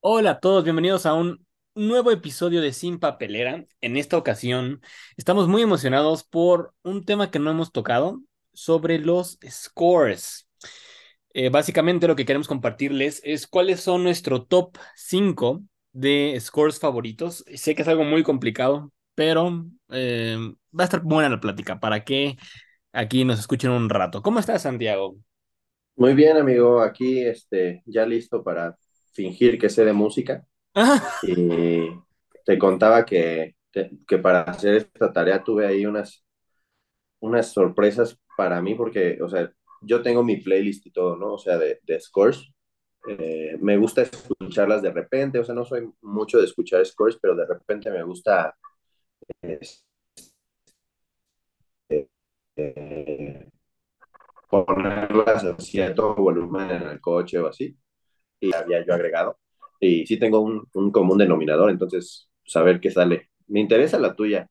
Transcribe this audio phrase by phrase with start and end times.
[0.00, 1.44] Hola a todos, bienvenidos a un
[1.74, 3.64] nuevo episodio de Sin Papelera.
[3.80, 4.80] En esta ocasión
[5.16, 8.20] estamos muy emocionados por un tema que no hemos tocado
[8.52, 10.48] sobre los scores.
[11.34, 15.62] Eh, básicamente lo que queremos compartirles es cuáles son nuestro top 5
[15.92, 17.44] de scores favoritos.
[17.54, 20.38] Sé que es algo muy complicado, pero eh,
[20.78, 22.36] va a estar buena la plática para que
[22.92, 24.22] aquí nos escuchen un rato.
[24.22, 25.16] ¿Cómo estás, Santiago?
[25.96, 28.76] Muy bien, amigo, aquí este, ya listo para
[29.18, 30.44] fingir que sé de música.
[31.22, 31.90] Y
[32.44, 36.24] te contaba que, que, para hacer esta tarea tuve ahí unas,
[37.20, 39.52] unas sorpresas para mí, porque, o sea,
[39.82, 41.34] yo tengo mi playlist y todo, ¿no?
[41.34, 42.52] O sea, de, de scores.
[43.08, 47.34] Eh, me gusta escucharlas de repente, o sea, no soy mucho de escuchar scores, pero
[47.34, 48.54] de repente me gusta
[49.42, 49.82] este,
[52.56, 53.48] eh,
[54.48, 57.76] ponerlas así a todo volumen en el coche o así.
[58.40, 59.38] Y había yo agregado.
[59.80, 63.30] Y sí tengo un, un común denominador, entonces saber qué sale.
[63.48, 64.48] Me interesa la tuya.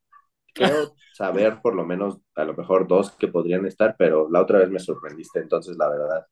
[0.54, 4.60] Creo saber por lo menos a lo mejor dos que podrían estar, pero la otra
[4.60, 6.26] vez me sorprendiste, entonces la verdad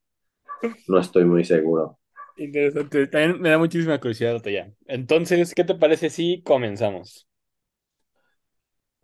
[0.89, 1.99] no estoy muy seguro.
[2.37, 3.07] Interesante.
[3.09, 4.71] También me da muchísima curiosidad ya.
[4.87, 7.27] Entonces, ¿qué te parece si comenzamos?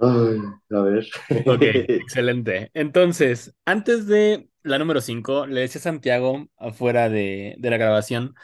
[0.04, 0.38] Ay,
[0.70, 1.06] a ver.
[1.44, 2.70] Ok, excelente.
[2.74, 8.34] Entonces, antes de la número 5, le decía a Santiago afuera de, de la grabación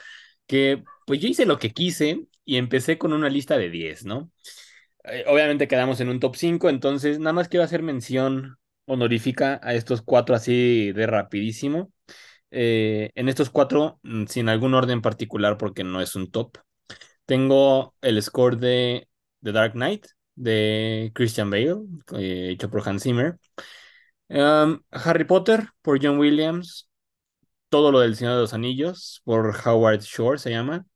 [0.47, 4.33] que pues yo hice lo que quise y empecé con una lista de 10, ¿no?
[5.05, 9.75] Eh, obviamente quedamos en un top 5, entonces nada más quiero hacer mención honorífica a
[9.75, 11.93] estos cuatro así de rapidísimo.
[12.53, 16.59] Eh, en estos cuatro, mm, sin algún orden particular porque no es un top,
[17.27, 19.09] tengo el score de
[19.43, 20.07] The Dark Knight
[20.39, 21.77] de Christian Bale,
[22.17, 23.39] eh, hecho por Hans Zimmer.
[24.29, 26.89] Harry Potter por John Williams.
[27.69, 30.87] Todo lo del Señor de los Anillos por Howard Shore se llama.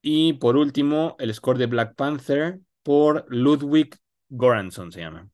[0.00, 3.94] Y por último, el score de Black Panther por Ludwig
[4.28, 5.28] Göransson se llama.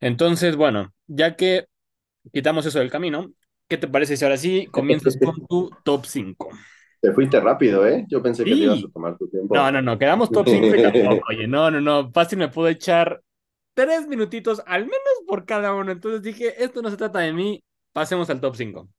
[0.00, 1.66] Entonces, bueno, ya que
[2.32, 3.32] quitamos eso del camino,
[3.68, 6.50] ¿qué te parece si ahora sí comienzas con tu top 5?
[7.02, 8.06] Te fuiste rápido, ¿eh?
[8.08, 9.54] Yo pensé que te ibas a tomar tu tiempo.
[9.54, 12.68] No, no, no, quedamos top 5 y tampoco, oye, no, no, no, fácil me puedo
[12.68, 13.22] echar
[13.74, 15.92] tres minutitos al menos por cada uno.
[15.92, 18.90] Entonces dije, esto no se trata de mí, pasemos al top 5.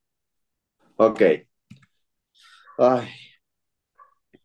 [0.98, 1.22] Ok.
[2.78, 3.10] Ay,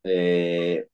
[0.04, 0.86] eh,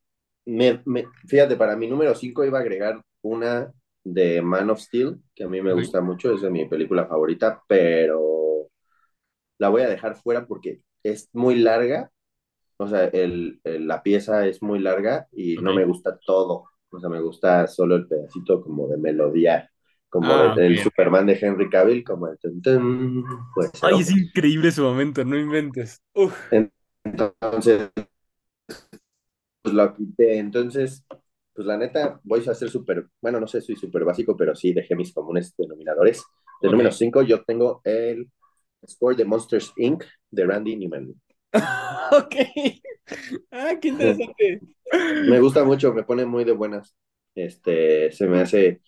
[0.46, 3.72] me, me- fíjate, para mi número 5 iba a agregar una
[4.04, 7.62] de Man of Steel, que a mí me gusta mucho, es de mi película favorita,
[7.68, 8.68] pero
[9.58, 12.10] la voy a dejar fuera porque es muy larga,
[12.78, 17.00] o sea, el, el- la pieza es muy larga y no me gusta todo, o
[17.00, 19.70] sea, me gusta solo el pedacito como de melodía,
[20.08, 20.78] como Ah, el.
[20.78, 23.24] Superman de Henry Cavill, como el tun, tun,
[23.54, 26.02] pues, Ay, es increíble ese momento, no inventes.
[26.14, 26.34] Uf.
[27.04, 27.90] Entonces,
[29.62, 30.38] pues lo quité.
[30.38, 31.04] Entonces,
[31.54, 34.72] pues la neta, voy a ser súper, bueno, no sé, soy súper básico, pero sí
[34.72, 36.22] dejé mis comunes denominadores.
[36.62, 38.30] De número 5, yo tengo el
[38.86, 40.04] score de Monsters Inc.
[40.30, 41.14] de Randy Newman.
[42.12, 42.34] Ok.
[43.50, 44.62] Ah, qué interesante.
[45.22, 46.96] Me gusta mucho, me pone muy de buenas.
[47.34, 48.82] Este, se me hace,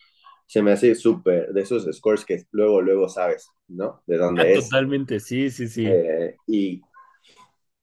[0.47, 4.03] se me hace súper, de esos scores que luego, luego sabes, ¿no?
[4.06, 4.81] De Ah, dónde es.
[4.84, 6.00] totalmente, sí, sí, sí.
[6.04, 6.82] Eh, y,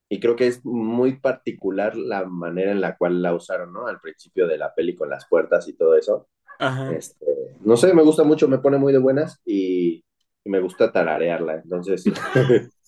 [0.09, 3.87] y creo que es muy particular la manera en la cual la usaron, ¿no?
[3.87, 6.27] Al principio de la peli con las puertas y todo eso.
[6.59, 6.97] Ajá.
[6.97, 7.25] Este,
[7.61, 10.03] no sé, me gusta mucho, me pone muy de buenas y,
[10.45, 11.55] y me gusta tararearla.
[11.63, 12.03] Entonces,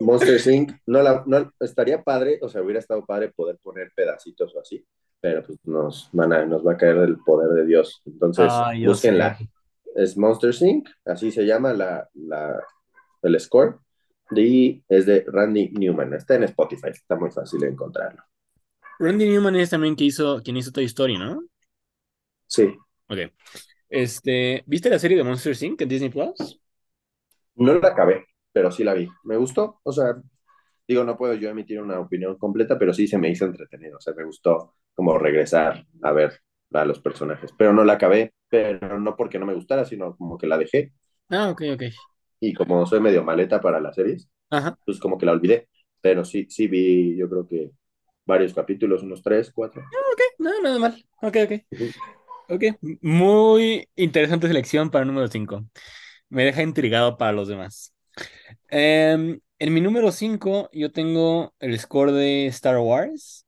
[0.00, 0.72] Monster Inc.
[0.86, 4.84] No, la, no estaría padre, o sea, hubiera estado padre poder poner pedacitos o así,
[5.20, 8.02] pero pues nos, van a, nos va a caer el poder de Dios.
[8.06, 8.86] Entonces, Ah, sé.
[8.86, 9.38] búsquenla.
[9.94, 12.62] Es Monster Inc., así se llama la, la,
[13.22, 13.78] el score,
[14.30, 16.14] y es de Randy Newman.
[16.14, 18.22] Está en Spotify, está muy fácil de encontrarlo.
[19.00, 21.42] Randy Newman es también que hizo, quien hizo Toy Story, ¿no?
[22.46, 22.74] Sí,
[23.08, 23.18] Ok.
[23.88, 25.80] Este, ¿viste la serie de Monster Inc.
[25.82, 26.60] en Disney Plus?
[27.56, 29.08] no la acabé, pero sí la vi.
[29.24, 30.14] Me gustó, o sea,
[30.88, 34.00] digo, no puedo yo emitir una opinión completa, pero sí se me hizo entretenido, o
[34.00, 36.40] sea, me gustó como regresar a ver
[36.72, 40.38] a los personajes, pero no la acabé, pero no porque no me gustara, sino como
[40.38, 40.92] que la dejé
[41.30, 41.82] Ah, ok, ok.
[42.40, 44.76] y como soy medio maleta para las series, Ajá.
[44.84, 45.68] pues como que la olvidé,
[46.00, 47.72] pero sí, sí vi, yo creo que
[48.26, 49.82] varios capítulos, unos tres, cuatro.
[50.12, 51.04] Ok, no, nada mal.
[51.22, 51.52] Ok, ok.
[52.48, 52.64] Ok.
[53.02, 55.64] Muy interesante selección para el número 5.
[56.28, 57.94] Me deja intrigado para los demás.
[58.68, 63.46] Em, en mi número 5 yo tengo el score de Star Wars.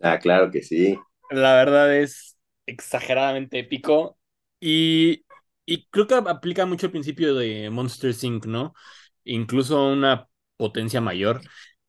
[0.00, 0.98] Ah, claro que sí.
[1.30, 2.36] La verdad es
[2.66, 4.18] exageradamente épico
[4.60, 5.24] y,
[5.64, 8.74] y creo que aplica mucho el principio de Monster Inc., ¿no?
[9.24, 11.40] Incluso una potencia mayor.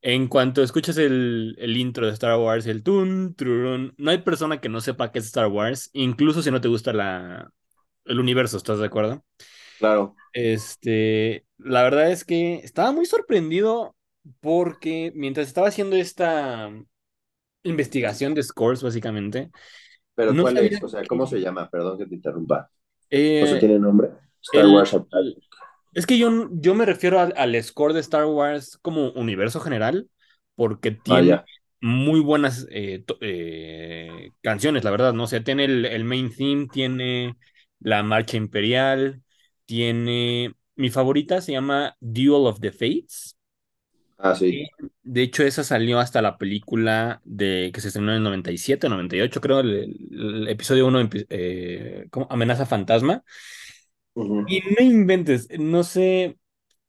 [0.02, 4.60] En cuanto escuchas el, el intro de Star Wars, el tun, turun, no hay persona
[4.62, 7.50] que no sepa qué es Star Wars, incluso si no te gusta la,
[8.06, 9.26] el universo, ¿estás de acuerdo?
[9.78, 10.18] Claro.
[10.34, 13.96] Este, la verdad es que estaba muy sorprendido
[14.40, 16.72] porque mientras estaba haciendo esta
[17.64, 19.50] investigación de scores, básicamente,
[20.16, 20.82] Pero no ¿cuál es?
[20.84, 21.32] O sea, ¿cómo que...
[21.32, 21.70] se llama?
[21.70, 22.70] Perdón que te interrumpa.
[22.70, 24.10] O sea, eh, ¿tiene nombre?
[24.42, 24.96] Star el, Wars
[25.94, 30.10] es que yo, yo me refiero al, al score de Star Wars como universo general,
[30.56, 31.42] porque Ah, tiene
[31.82, 35.24] muy buenas eh, eh, canciones, la verdad, ¿no?
[35.24, 37.36] O sea, tiene el, el main theme, tiene
[37.80, 39.22] la marcha imperial,
[39.66, 40.54] tiene...
[40.76, 43.38] Mi favorita se llama Duel of the Fates.
[44.18, 44.68] Ah, sí.
[45.04, 48.90] De hecho, esa salió hasta la película de que se estrenó en el 97 o
[48.90, 51.10] 98, creo, el, el episodio 1,
[52.10, 52.28] ¿cómo?
[52.30, 53.24] Amenaza Fantasma.
[54.16, 56.38] Y no inventes, no sé,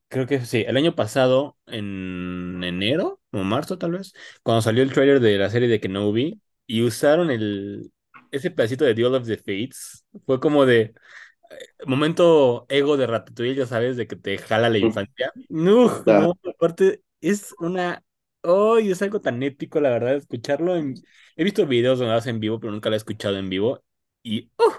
[0.09, 4.93] creo que sí, el año pasado, en enero o marzo tal vez, cuando salió el
[4.93, 7.93] trailer de la serie de Kenobi y usaron el,
[8.31, 10.95] ese pedacito de Duel of the Fates, fue como de
[11.87, 15.33] momento ego de Ratatouille, ya sabes, de que te jala la infancia.
[15.49, 18.03] No, no, aparte es una...
[18.43, 20.95] Oh, es algo tan épico, la verdad, escucharlo en...
[21.37, 23.83] He visto videos donde lo hacen en vivo, pero nunca lo he escuchado en vivo.
[24.23, 24.73] Y ¡uh!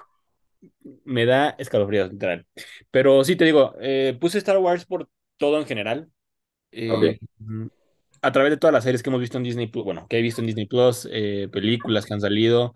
[1.04, 2.46] me da escalofríos, literal.
[2.92, 6.10] Pero sí, te digo, eh, puse Star Wars por todo en general.
[6.72, 7.68] eh, mm,
[8.22, 10.22] a través de todas las series que hemos visto en Disney Plus, bueno, que he
[10.22, 12.74] visto en Disney Plus, eh, películas que han salido,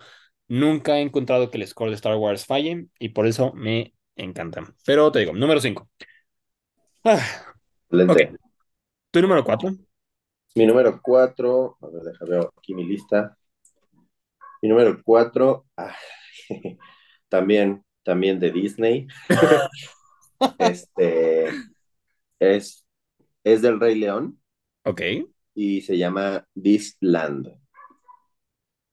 [0.50, 4.64] nunca he encontrado que el score de Star Wars falle y por eso me encanta.
[4.86, 5.90] Pero te digo, número 5.
[8.08, 8.38] ok, Excelente.
[9.12, 9.78] tu número 4.
[10.56, 13.36] Mi número cuatro, a ver, déjame ver aquí mi lista.
[14.62, 15.96] Mi número cuatro, ah,
[17.30, 19.08] también, también de Disney.
[20.60, 21.50] Este
[22.40, 22.86] es,
[23.44, 24.40] es del Rey León
[24.86, 25.02] Ok.
[25.54, 27.50] y se llama This Land.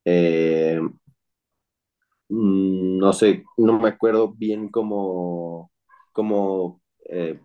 [0.05, 0.81] Eh,
[2.29, 5.71] mm, no sé, no me acuerdo bien cómo,
[6.13, 7.41] cómo eh,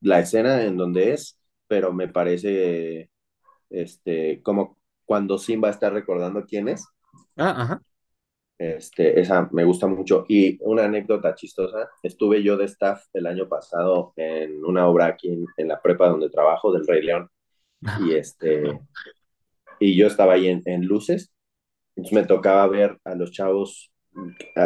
[0.00, 3.10] la escena en donde es, pero me parece
[3.70, 6.86] este, como cuando Simba está recordando quién es.
[7.36, 7.82] Ah, ajá.
[8.58, 10.24] Este, esa me gusta mucho.
[10.28, 15.28] Y una anécdota chistosa, estuve yo de staff el año pasado en una obra aquí
[15.32, 17.28] en, en la prepa donde trabajo del Rey León
[18.00, 18.80] y este
[19.78, 21.32] y yo estaba ahí en, en luces,
[21.94, 23.92] entonces me tocaba ver a los chavos,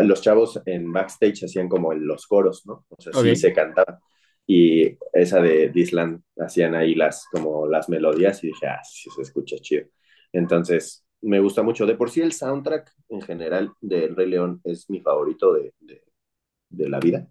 [0.04, 2.84] los chavos en backstage hacían como en los coros, ¿no?
[2.88, 3.34] O sea, sí Ok.
[3.34, 4.00] se cantaba.
[4.46, 9.22] Y esa de Disland hacían ahí las como las melodías y dije, ah, sí se
[9.22, 9.86] escucha chido.
[10.32, 11.86] Entonces, me gusta mucho.
[11.86, 16.02] De por sí el soundtrack en general del Rey León es mi favorito de, de,
[16.70, 17.28] de la vida.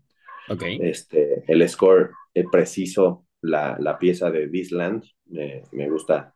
[0.49, 0.63] Ok.
[0.79, 6.35] Este, el score eh, preciso, la, la, pieza de This Land, me, me, gusta,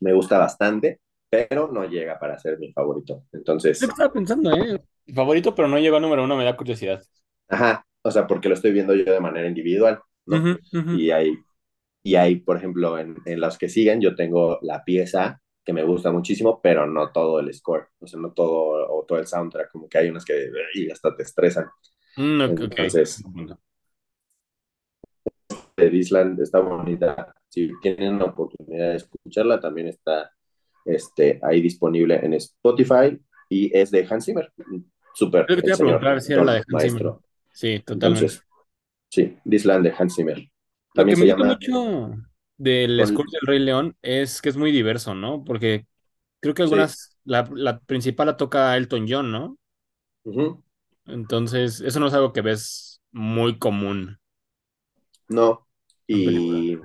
[0.00, 3.24] me gusta bastante, pero no llega para ser mi favorito.
[3.32, 3.80] Entonces.
[3.80, 4.80] Yo estaba pensando, ¿eh?
[5.14, 7.02] Favorito, pero no llegó a número uno, me da curiosidad.
[7.48, 10.36] Ajá, o sea, porque lo estoy viendo yo de manera individual, ¿no?
[10.36, 11.00] Uh -huh, uh -huh.
[11.00, 11.34] Y hay,
[12.02, 15.84] y hay, por ejemplo, en, en los que siguen, yo tengo la pieza que me
[15.84, 19.70] gusta muchísimo, pero no todo el score, o sea, no todo, o todo el soundtrack,
[19.70, 21.66] como que hay unas que y hasta te estresan.
[22.16, 23.54] Mm, okay, Entonces, okay.
[25.76, 27.34] de Island está bonita.
[27.48, 30.30] Si tienen la oportunidad de escucharla, también está
[30.88, 34.52] este, ahí disponible en Spotify y es de Hans Zimmer.
[35.14, 35.46] Súper.
[35.46, 36.82] Creo que te iba a preguntar si era la de Hans maestro.
[36.82, 37.18] Zimmer.
[37.52, 38.30] Sí, totalmente.
[38.30, 38.42] Entonces,
[39.10, 40.38] sí, Disland de Hans Zimmer.
[40.94, 41.44] Lo También que se me gusta llama.
[41.44, 42.10] mucho
[42.56, 45.44] del score del Rey León es que es muy diverso, ¿no?
[45.44, 45.86] Porque
[46.40, 46.64] creo que Sí.
[46.64, 49.58] algunas, la, la principal la toca Elton John, ¿no?
[51.06, 54.18] Entonces, eso no es algo que ves muy común
[55.28, 55.66] No.
[56.06, 56.76] Y,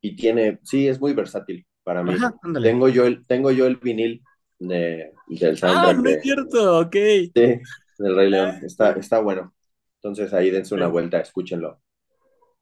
[0.00, 2.20] y tiene, sí, es muy versátil para mí.
[2.22, 2.34] Ajá.
[2.60, 4.22] Tengo yo el, tengo yo el vinil
[4.60, 6.96] de, del Ah, soundtrack no es cierto, ok.
[7.34, 7.60] sí,
[7.98, 8.60] del Rey León.
[8.64, 9.54] Está, está bueno.
[9.96, 11.80] Entonces ahí dense una vuelta, escúchenlo.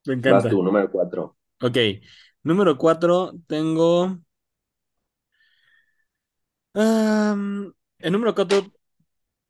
[0.07, 0.49] me Vas encanta.
[0.49, 1.37] tú, número cuatro.
[1.62, 1.76] Ok,
[2.45, 4.21] número cuatro, tengo...
[6.75, 8.73] am, el número cuatro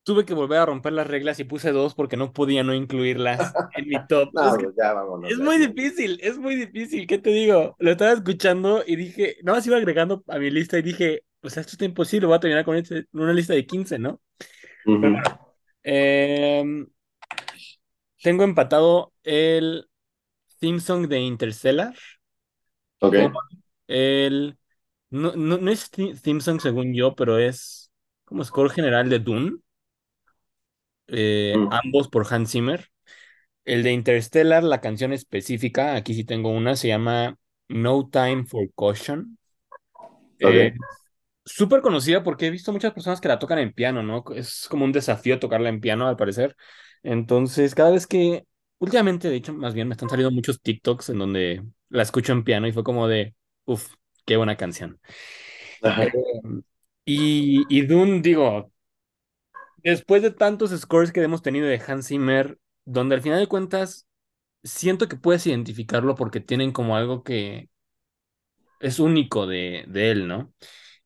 [0.05, 3.59] tuve que volver a romper las reglas y puse dos porque no podía no incluirlas
[3.75, 4.35] en mi top.
[4.43, 5.37] Es No, que pues ya vámonos.
[5.37, 7.77] es de muy difícil, es muy difícil, ¿qué te digo?
[7.81, 11.51] Lo estaba escuchando y dije, nada más iba agregando a mi lista y dije, o
[11.51, 14.21] sea, esto está imposible, voy a terminar con este- una lista de 15, ¿no?
[15.85, 16.87] Em,
[18.23, 19.89] tengo empatado el
[20.61, 21.95] theme song de Interstellar
[23.01, 23.15] Ok.
[23.87, 24.59] el...
[25.11, 27.93] No, no, no es theme song según yo, pero es
[28.25, 29.59] como score general de Dune,
[31.09, 31.69] eh, Mm.
[31.71, 32.89] ambos por Hans Zimmer.
[33.65, 38.69] El de Interstellar, la canción específica, aquí sí tengo una, se llama No Time for
[38.77, 39.39] Caution.
[40.39, 40.95] Eh, Ok.
[41.45, 44.25] súper conocida porque he visto muchas personas que la tocan en piano, ¿no?
[44.35, 46.57] Es como un desafío tocarla en piano, al parecer.
[47.03, 48.47] Entonces, cada vez que,
[48.79, 52.45] últimamente, de hecho, más bien me están saliendo muchos TikToks en donde la escucho en
[52.45, 53.35] piano y fue como de,
[53.67, 53.95] uff,
[54.27, 55.01] qué buena canción.
[55.97, 56.11] Eh,
[57.05, 58.73] y, y Dune, digo,
[59.85, 64.09] después de tantos scores que hemos tenido de Hans Zimmer, donde al final de cuentas
[64.65, 67.71] siento que puedes identificarlo porque tienen como algo que
[68.81, 70.53] es único de, de él, ¿no?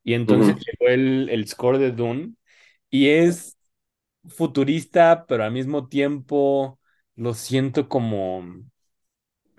[0.05, 2.35] Y entonces llegó el, el score de Dune
[2.91, 3.59] y es
[4.29, 6.81] futurista, pero al mismo tiempo
[7.17, 8.45] lo siento como,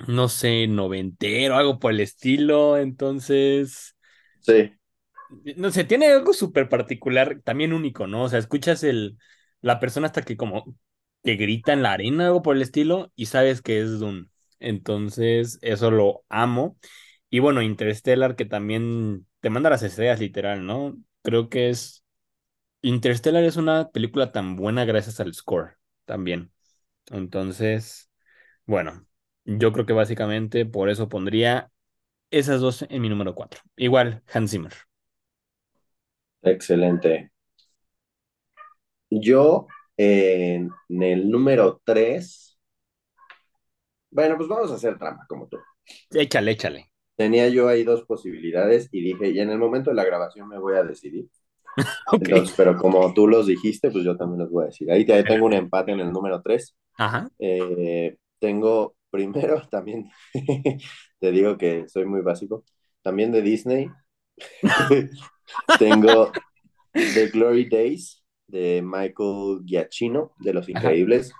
[0.07, 2.77] no sé, noventero, algo por el estilo.
[2.77, 3.95] Entonces,
[4.41, 4.77] Sí,
[5.57, 8.23] no sé, tiene algo súper particular, también único, ¿no?
[8.23, 9.17] O sea, escuchas el,
[9.61, 10.75] la persona hasta que como
[11.23, 14.27] que grita en la arena, algo por el estilo, y sabes que es Dune.
[14.59, 16.77] Entonces, eso lo amo.
[17.29, 20.97] Y bueno, Interstellar, que también te manda las estrellas, literal, ¿no?
[21.23, 22.03] Creo que es.
[22.81, 26.51] Interstellar es una película tan buena gracias al score también.
[27.11, 28.09] Entonces,
[28.65, 29.07] bueno,
[29.45, 31.71] yo creo que básicamente por eso pondría
[32.31, 33.61] esas dos en mi número cuatro.
[33.77, 34.73] Igual, Hans Zimmer.
[36.41, 37.31] Excelente.
[39.11, 39.67] Yo
[39.97, 42.59] en, en el número 3,
[44.11, 45.57] bueno, pues vamos a hacer trampa como tú.
[46.11, 46.91] Échale, échale.
[47.15, 50.57] Tenía yo ahí dos posibilidades y dije, y en el momento de la grabación me
[50.57, 51.27] voy a decidir.
[52.11, 54.91] Entonces, pero como tú los dijiste, pues yo también los voy a decir.
[54.91, 56.75] Ahí te- tengo un empate en el número 3.
[56.97, 57.29] Ajá.
[57.39, 60.09] Eh, tengo primero también,
[61.19, 62.63] te digo que soy muy básico,
[63.01, 63.89] también de Disney.
[65.77, 66.31] tengo
[66.93, 70.69] The Glory Days de Michael Giacchino, de Los.
[70.69, 71.31] Increíbles,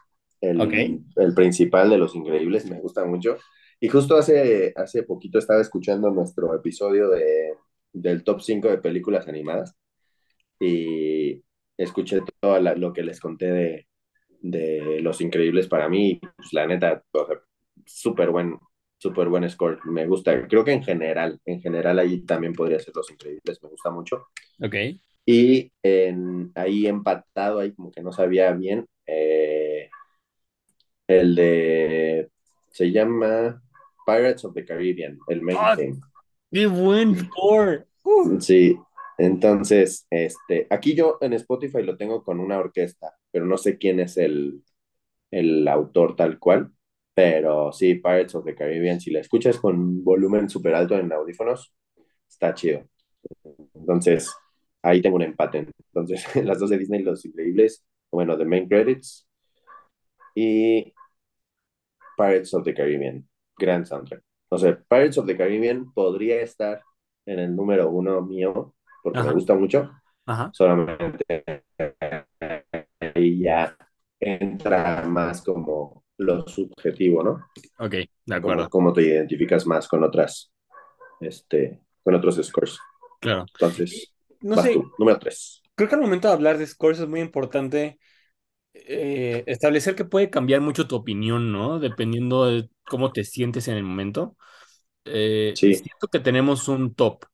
[0.41, 3.37] el, el principal de Los Increíbles, me gusta mucho.
[3.79, 7.53] Y justo hace, hace poquito estaba escuchando nuestro episodio de,
[7.93, 9.75] del top 5 de películas animadas
[10.59, 11.41] y
[11.77, 13.87] escuché todo la, lo que les conté de,
[14.41, 16.19] de Los Increíbles para mí.
[16.35, 17.03] Pues, la neta,
[17.85, 18.59] súper buen,
[18.99, 19.79] súper buen score.
[19.85, 20.47] Me gusta.
[20.47, 23.63] Creo que en general, en general ahí también podría ser Los Increíbles.
[23.63, 24.27] Me gusta mucho.
[24.61, 24.75] Ok.
[25.25, 29.89] Y en, ahí empatado, ahí como que no sabía bien, eh,
[31.07, 32.29] el de,
[32.69, 33.61] se llama
[34.05, 35.75] Pirates of the Caribbean, el main ¡Ah!
[35.75, 35.99] theme.
[36.51, 37.85] ¡Qué buen score!
[38.03, 38.39] Uh.
[38.41, 38.75] Sí,
[39.19, 43.99] entonces, este, aquí yo en Spotify lo tengo con una orquesta, pero no sé quién
[43.99, 44.63] es el,
[45.29, 46.71] el autor tal cual,
[47.19, 51.75] pero sí, Pirates of the Caribbean, si la escuchas con volumen súper alto en audífonos,
[52.25, 52.87] está chido.
[53.75, 54.33] Entonces,
[54.81, 55.67] ahí tengo un empate.
[55.87, 59.27] Entonces, las dos de Disney, Los Increíbles, bueno, The Main Credits
[60.33, 60.93] y
[62.15, 64.23] Pirates of the Caribbean, gran soundtrack.
[64.47, 66.81] O sea, Pirates of the Caribbean podría estar
[67.25, 69.91] en el número uno mío, porque me gusta mucho,
[70.25, 70.51] Ajá.
[70.53, 71.43] solamente
[73.13, 73.75] ahí ya
[74.21, 77.45] entra más como lo subjetivo, ¿no?
[77.79, 77.91] Ok,
[78.25, 78.69] de acuerdo.
[78.69, 80.51] como te identificas más con otras,
[81.21, 82.77] este, con otros scores.
[83.19, 83.45] Claro.
[83.53, 85.61] Entonces, no vas sé, tú, número tres.
[85.75, 87.99] creo que al momento de hablar de scores es muy importante
[88.73, 91.79] eh, establecer que puede cambiar mucho tu opinión, ¿no?
[91.79, 94.37] Dependiendo de cómo te sientes en el momento.
[95.05, 97.25] Eh, Sí, siento que tenemos un top,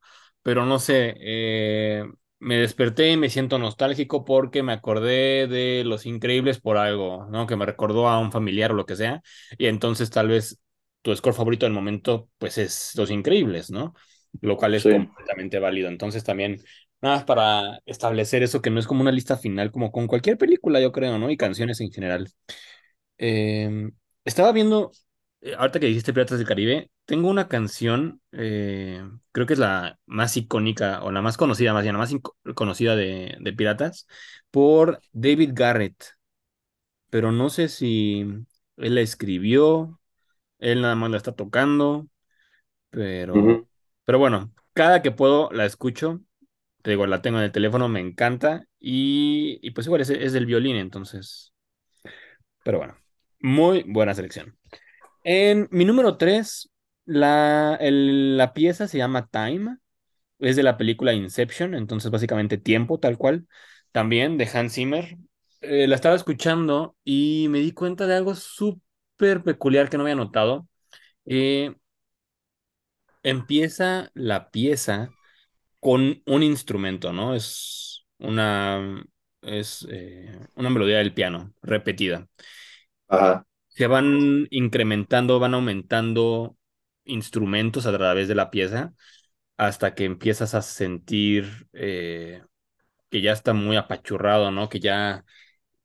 [0.43, 2.03] pero no sé, eh,
[2.39, 7.47] me desperté y me siento nostálgico porque me acordé de Los Increíbles por algo, ¿no?
[7.47, 9.21] Que me recordó a un familiar o lo que sea,
[9.57, 10.59] y entonces tal vez
[11.01, 13.93] tu score favorito del momento, pues es Los Increíbles, ¿no?
[14.41, 14.89] Lo cual es sí.
[14.91, 15.87] completamente válido.
[15.87, 16.61] Entonces también,
[17.01, 20.37] nada más para establecer eso, que no es como una lista final, como con cualquier
[20.37, 21.29] película, yo creo, ¿no?
[21.29, 22.29] Y canciones en general.
[23.17, 23.89] Eh,
[24.25, 24.91] estaba viendo,
[25.41, 29.99] eh, ahorita que dijiste Piratas del Caribe, tengo una canción, eh, creo que es la
[30.05, 32.13] más icónica o la más conocida, más bien la más
[32.55, 34.07] conocida de, de Piratas,
[34.51, 35.95] por David Garrett,
[37.09, 38.21] pero no sé si
[38.77, 39.99] él la escribió,
[40.59, 42.07] él nada más la está tocando,
[42.91, 43.65] pero,
[44.05, 46.21] pero bueno, cada que puedo la escucho,
[46.83, 50.33] te digo, la tengo en el teléfono, me encanta y, y pues igual es, es
[50.33, 51.53] del violín, entonces,
[52.63, 52.95] pero bueno,
[53.39, 54.57] muy buena selección.
[55.23, 56.71] En mi número 3
[57.05, 59.77] la, el- la pieza se llama Time,
[60.39, 63.47] es de la película Inception, entonces básicamente tiempo, tal cual,
[63.91, 65.17] también de Hans Zimmer.
[65.61, 70.15] Eh, la estaba escuchando y me di cuenta de algo súper peculiar que no había
[70.15, 70.67] notado.
[71.25, 71.75] Eh,
[73.23, 75.15] empieza la pieza
[75.79, 77.35] con un instrumento, ¿no?
[77.35, 79.05] Es una,
[79.43, 82.27] es, eh, una melodía del piano repetida.
[83.07, 86.57] Ajá, Se van incrementando, van aumentando
[87.05, 88.93] instrumentos a través de la pieza
[89.57, 92.43] hasta que empiezas a sentir eh,
[93.09, 94.69] que ya está muy apachurrado, ¿no?
[94.69, 95.25] Que ya,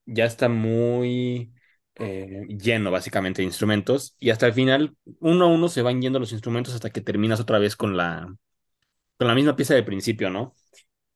[0.06, 1.52] ya está muy
[1.96, 6.18] eh, lleno básicamente de instrumentos y hasta el final uno a uno se van yendo
[6.18, 8.34] los instrumentos hasta que terminas otra vez con la,
[9.18, 10.54] con la misma pieza de principio, ¿no?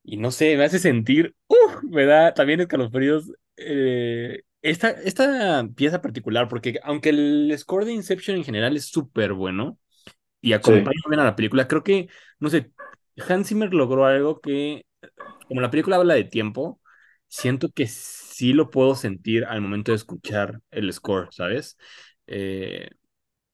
[0.02, 6.02] Y no sé, me hace sentir, uh, me da también escalofríos eh, esta, esta pieza
[6.02, 9.78] particular, porque aunque el score de Inception en general es súper bueno
[10.44, 12.08] y acompaña bien a la película, creo que,
[12.38, 12.70] no sé,
[13.26, 14.84] Hans Zimmer logró algo que,
[15.48, 16.82] como la película habla de tiempo,
[17.28, 21.78] siento que sí lo puedo sentir al momento de escuchar el score, ¿sabes?
[22.26, 22.90] Eh,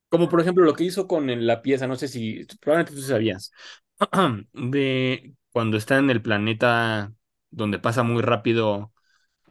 [0.08, 3.52] como por ejemplo lo que hizo con la pieza, no sé si, probablemente tú sabías,
[4.52, 7.12] de cuando está en el planeta
[7.50, 8.92] donde pasa muy rápido,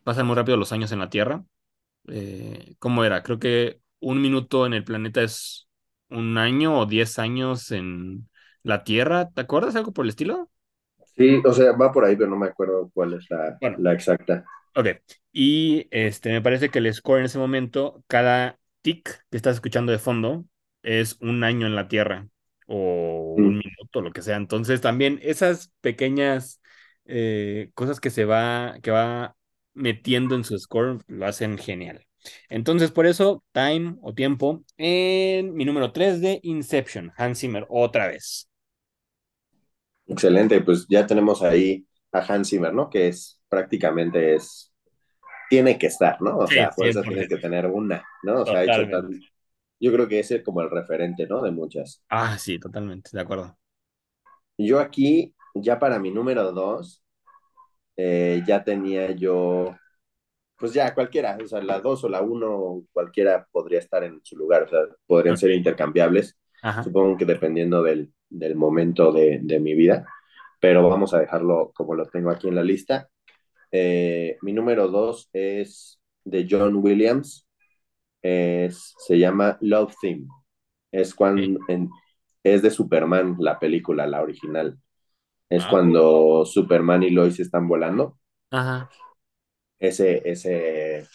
[0.03, 1.46] pasan muy rápido los años en la Tierra.
[2.10, 3.24] Eh, ¿cómo era?
[3.24, 5.69] Creo que un minuto en el planeta es
[6.10, 8.28] un año o diez años en
[8.63, 9.30] la Tierra.
[9.30, 10.50] ¿Te acuerdas algo por el estilo?
[11.16, 14.46] Sí, o sea, va por ahí, pero no me acuerdo cuál es la, la exacta.
[14.75, 14.88] Ok,
[15.32, 19.92] y este, me parece que el score en ese momento, cada tic que estás escuchando
[19.92, 20.46] de fondo
[20.84, 22.28] es un año en la Tierra
[22.68, 23.58] o un mm.
[23.58, 24.38] minuto, lo que sea.
[24.38, 26.62] Entonces también esas pequeñas
[27.06, 29.36] eh, cosas que se va, que va
[29.74, 32.06] metiendo en su score lo hacen genial.
[32.50, 38.08] Entonces, por eso, time o tiempo en mi número 3 de Inception, Hans Zimmer, otra
[38.08, 38.50] vez.
[40.08, 42.90] Excelente, pues ya tenemos ahí a Hans Zimmer, ¿no?
[42.90, 44.74] Que es prácticamente es,
[45.50, 46.38] tiene que estar, ¿no?
[46.38, 48.42] O sea, por eso tiene que tener una, ¿no?
[48.42, 49.08] O sea, ha hecho
[49.80, 51.42] yo creo que ese es como el referente, ¿no?
[51.42, 52.04] De muchas.
[52.10, 53.58] Ah, sí, totalmente, de acuerdo.
[54.58, 57.02] Yo aquí, ya para mi número dos,
[57.96, 59.76] eh, ya tenía yo,
[60.60, 64.38] pues ya cualquiera, o sea, la dos o la uno, cualquiera podría estar en su
[64.38, 66.38] lugar, o sea, podrían ser intercambiables,
[66.84, 70.06] supongo que dependiendo del, del momento de, de, mi vida,
[70.60, 73.10] pero vamos a dejarlo como lo tengo aquí en la lista.
[73.72, 77.48] Eh, mi número dos es de John Williams,
[78.22, 80.28] es, se llama Love Theme.
[80.91, 81.60] Es cuando
[82.43, 84.78] es de Superman, la película, la original.
[85.50, 85.67] Es ah.
[85.69, 88.17] cuando Superman y Lois están volando.
[88.52, 88.89] Ajá.
[89.80, 91.08] Ese, ese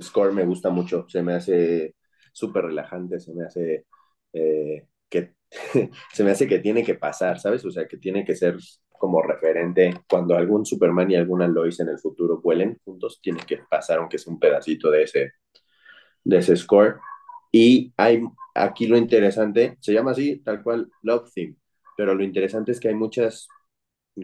[0.00, 1.06] score me gusta mucho.
[1.08, 1.96] Se me hace
[2.32, 3.86] súper relajante, se me hace
[4.32, 5.34] eh, que
[6.12, 7.64] se me hace que tiene que pasar, ¿sabes?
[7.64, 8.56] O sea, que tiene que ser
[8.98, 13.58] como referente cuando algún Superman y alguna Lois en el futuro vuelen juntos, tiene que
[13.58, 15.32] pasar aunque sea un pedacito de ese,
[16.24, 17.00] de ese score.
[17.52, 18.22] Y hay
[18.54, 21.56] aquí lo interesante, se llama así, tal cual, Love Theme,
[21.96, 23.48] pero lo interesante es que hay muchas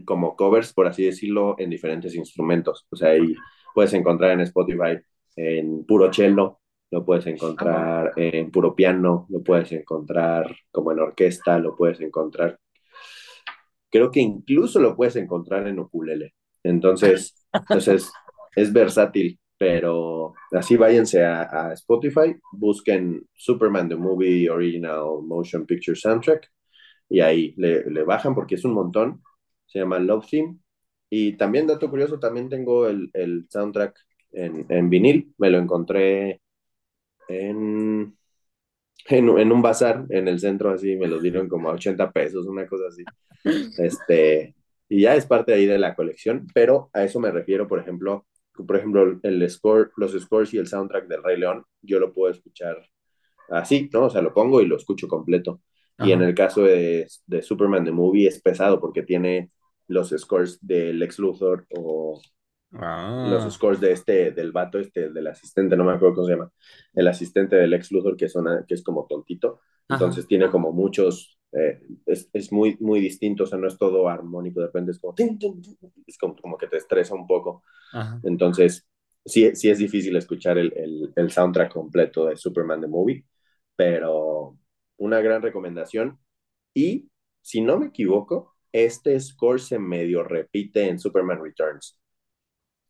[0.04, 2.86] como covers, por así decirlo, en diferentes instrumentos.
[2.90, 3.34] O sea, ahí
[3.74, 4.98] puedes encontrar en Spotify
[5.36, 11.58] en puro cello, lo puedes encontrar en puro piano, lo puedes encontrar como en orquesta,
[11.58, 12.58] lo puedes encontrar.
[13.90, 16.34] Creo que incluso lo puedes encontrar en ukulele.
[16.62, 18.10] Entonces, entonces
[18.54, 26.50] es versátil pero así váyanse a, Spotify, busquen Superman the Movie Original Motion Picture Soundtrack
[27.08, 29.22] y ahí le, bajan porque es un montón,
[29.76, 30.58] se llama Love Theme.
[31.10, 33.94] Y también, dato curioso, también tengo el, soundtrack
[34.32, 36.40] en, en, vinil, me lo encontré
[37.28, 38.16] en,
[39.08, 42.66] en, un bazar en el centro, así me lo dieron como a 80 pesos, una
[42.66, 43.04] cosa así.
[43.78, 44.56] Este,
[44.88, 48.26] y ya es parte ahí de la colección, pero a eso me refiero, por ejemplo,
[48.66, 52.32] por ejemplo, el score, los scores y el soundtrack del Rey León, yo lo puedo
[52.32, 52.82] escuchar
[53.50, 54.06] así, ¿no?
[54.06, 55.60] O sea, lo pongo y lo escucho completo.
[55.98, 59.50] Y en el caso de, de, Superman the Movie es pesado porque tiene
[59.88, 62.20] los scores del Lex Luthor o
[62.72, 63.28] ah.
[63.30, 66.52] los scores de este, del vato, este, del asistente, no me acuerdo cómo se llama,
[66.94, 68.26] el asistente del Lex Luthor que,
[68.66, 69.60] que es como tontito.
[69.88, 74.08] Entonces tiene como muchos, eh, es, es, muy, muy distinto, o sea, no es todo
[74.08, 75.14] armónico, de repente es como,
[76.06, 77.62] es como, como que te estresa un poco.
[78.24, 78.88] Entonces,
[79.24, 83.24] sí, sí es difícil escuchar el, el, el, soundtrack completo de Superman the Movie,
[83.76, 84.58] pero
[84.96, 86.18] una gran recomendación.
[86.74, 87.08] Y,
[87.42, 91.98] si no me equivoco, este score se medio repite en Superman Returns.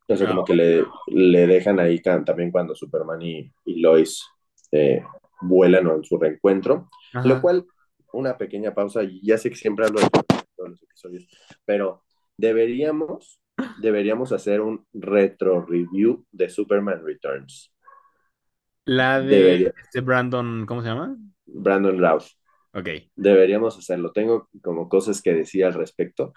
[0.01, 4.25] Entonces, como que le, le, dejan ahí también cuando Superman y, y Lois
[4.71, 5.03] eh,
[5.41, 6.89] vuelan o en su reencuentro,
[7.25, 7.67] lo cual,
[8.13, 11.27] una pequeña pausa, ya sé que siempre hablo de todos los episodios,
[11.65, 12.05] pero
[12.37, 13.41] deberíamos
[13.79, 17.73] deberíamos hacer un retro review de Superman Returns.
[18.85, 19.73] La de,
[20.03, 21.17] Brandon, ¿cómo se llama?
[21.47, 22.36] Brandon Routh.
[22.77, 22.89] Ok.
[23.17, 24.13] Deberíamos hacerlo.
[24.13, 26.35] Tengo como cosas que decir al respecto.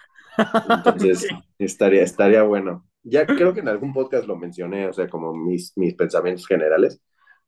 [0.70, 1.28] Entonces,
[1.60, 2.88] estaría, estaría bueno.
[3.04, 7.02] Ya creo que en algún podcast lo mencioné, o sea, como mis, mis pensamientos generales,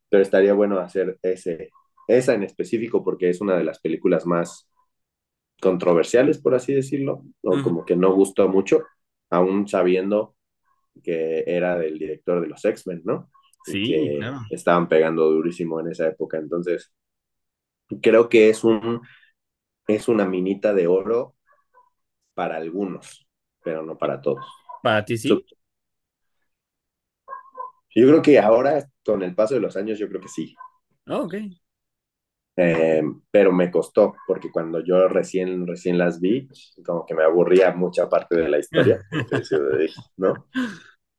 [0.09, 1.69] pero estaría bueno hacer ese,
[2.07, 4.69] esa en específico porque es una de las películas más
[5.61, 8.83] controversiales, por así decirlo, o como que no gustó mucho,
[9.29, 10.35] aún sabiendo
[11.03, 13.29] que era del director de los X-Men, ¿no?
[13.63, 16.37] Sí, que estaban pegando durísimo en esa época.
[16.37, 16.91] Entonces,
[18.01, 19.01] creo que es un
[19.87, 21.35] es una minita de oro
[22.33, 23.27] para algunos,
[23.63, 24.45] pero no para todos.
[24.81, 25.29] ¿Para ti sí?
[27.93, 30.55] Yo creo que ahora, con el paso de los años, yo creo que sí.
[31.07, 31.35] Oh, ok.
[32.57, 33.01] Eh,
[33.31, 36.47] pero me costó, porque cuando yo recién, recién las vi,
[36.85, 39.01] como que me aburría mucha parte de la historia,
[40.17, 40.47] ¿no?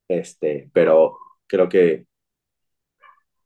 [0.08, 2.06] Este, pero creo que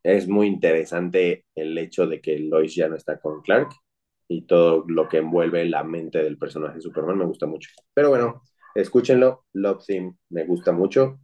[0.07, 3.71] es muy interesante el hecho de que Lois ya no está con Clark
[4.29, 7.71] y todo lo que envuelve la mente del personaje de Superman me gusta mucho.
[7.93, 8.43] Pero bueno,
[8.75, 11.19] escúchenlo, Love Theme me gusta mucho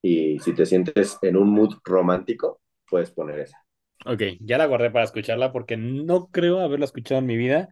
[0.00, 3.58] y si te sientes en un mood romántico, puedes poner esa.
[4.04, 7.70] Ok, ya la guardé para escucharla porque no creo haberla escuchado en mi vida,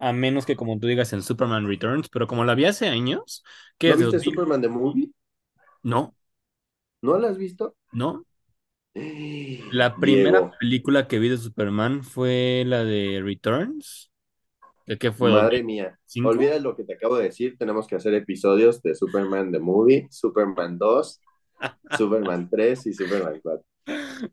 [0.00, 3.44] a menos que como tú digas en Superman Returns, pero como la vi hace años...
[3.80, 5.12] ¿No viste Superman the Movie?
[5.84, 6.16] No.
[7.02, 7.76] ¿No la has visto?
[7.92, 8.24] No.
[9.72, 14.10] La primera película que vi de Superman fue la de Returns.
[14.86, 15.30] ¿De qué fue?
[15.30, 15.98] Madre mía.
[16.24, 17.56] Olvida lo que te acabo de decir.
[17.58, 21.20] Tenemos que hacer episodios de Superman the Movie, Superman 2,
[21.98, 23.64] Superman 3 y Superman 4.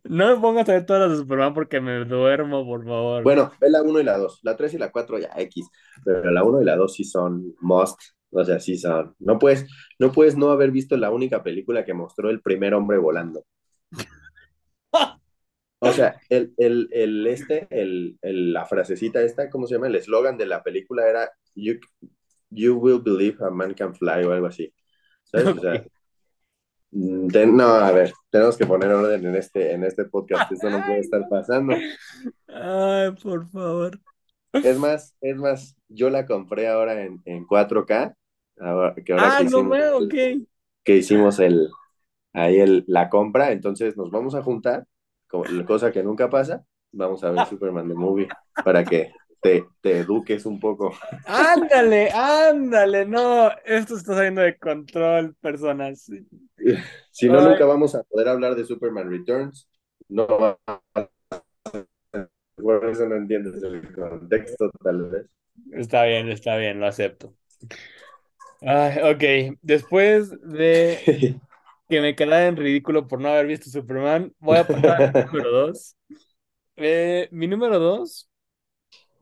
[0.06, 3.24] No me pongas a ver todas las de Superman porque me duermo, por favor.
[3.24, 4.40] Bueno, ve la 1 y la 2.
[4.44, 5.68] La 3 y la 4 ya X.
[6.06, 8.00] Pero la 1 y la 2 sí son must.
[8.30, 9.16] O sea, sí son.
[9.20, 9.68] No puedes,
[10.00, 13.44] no puedes no haber visto la única película que mostró el primer hombre volando.
[15.84, 19.88] O sea, el, el, el este, el, la frasecita esta, ¿cómo se llama?
[19.88, 21.74] El eslogan de la película era you,
[22.50, 24.74] you will believe a man can fly o algo así.
[25.24, 25.48] ¿Sabes?
[25.48, 25.86] O sea,
[26.92, 30.52] no, a ver, tenemos que poner orden en este, en este podcast.
[30.52, 31.74] Esto no puede estar pasando.
[32.48, 34.00] Ay, por favor.
[34.54, 38.16] Es más, es más, yo la compré ahora en, en 4K.
[38.60, 40.14] Ahora, que ahora ah, no veo, ok.
[40.84, 41.68] Que hicimos el,
[42.34, 44.86] ahí el, la compra, entonces nos vamos a juntar,
[45.66, 48.28] cosa que nunca pasa, vamos a ver Superman the Movie
[48.64, 50.94] para que te, te, eduques un poco.
[51.26, 56.10] Ándale, ándale, no, esto está saliendo de control, personas.
[57.12, 59.70] Si no, nunca vamos a poder hablar de Superman Returns.
[60.08, 60.28] No
[62.64, 65.26] por eso no entiendes el contexto, tal vez.
[65.72, 67.34] Está bien, está bien, lo acepto.
[68.62, 71.38] Ay, ok, después de
[71.94, 75.52] que me quedara en ridículo por no haber visto Superman, voy a pasar al número
[75.52, 75.96] dos.
[76.76, 78.32] Eh, mi número dos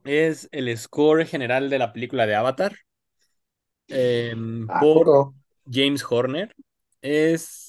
[0.05, 2.73] es el score general de la película de Avatar
[3.91, 5.33] ah, por
[5.69, 6.55] James Horner.
[7.01, 7.67] Es.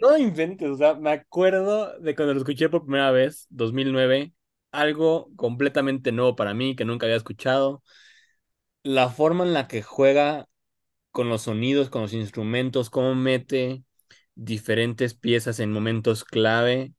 [0.00, 4.32] No inventes, o sea, me acuerdo de cuando lo escuché por primera vez, 2009,
[4.72, 7.82] algo completamente nuevo para mí que nunca había escuchado.
[8.82, 10.48] La forma en la que juega
[11.10, 13.84] con los sonidos, con los instrumentos, cómo mete
[14.38, 16.92] diferentes piezas en momentos clave,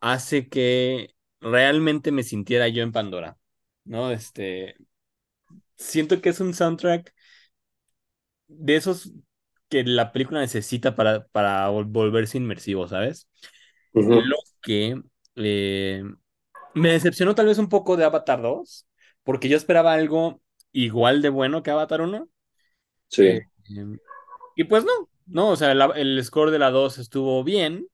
[0.00, 3.38] hace que realmente me sintiera yo en Pandora.
[3.84, 4.10] ¿no?
[4.10, 4.76] Este,
[5.76, 7.14] siento que es un soundtrack
[8.48, 9.12] de esos
[9.68, 13.28] que la película necesita para, para volverse inmersivo, ¿sabes?
[13.92, 15.00] Lo que
[15.36, 16.02] eh,
[16.74, 18.86] me decepcionó tal vez un poco de Avatar 2,
[19.22, 22.28] porque yo esperaba algo igual de bueno que Avatar 1.
[23.08, 23.26] Sí.
[23.26, 23.42] Eh,
[24.56, 27.86] y pues no, no, o sea, el score de la 2 estuvo bien,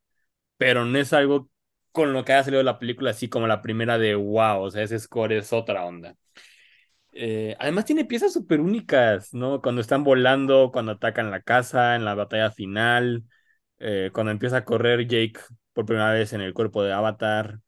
[0.58, 1.50] pero no es algo
[1.92, 4.82] con lo que haya salido la película, así como la primera de wow, o sea,
[4.82, 6.16] ese score es otra onda.
[7.12, 9.60] Eh, además tiene piezas súper únicas, ¿no?
[9.62, 13.24] Cuando están volando, cuando atacan la casa, en la batalla final,
[13.78, 15.40] eh, cuando empieza a correr Jake
[15.72, 17.60] por primera vez en el cuerpo de Avatar.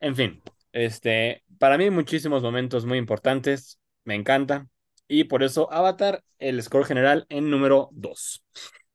[0.00, 0.42] En fin,
[0.72, 4.66] este, para mí muchísimos momentos muy importantes, me encanta.
[5.08, 8.44] Y por eso Avatar, el score general en número 2.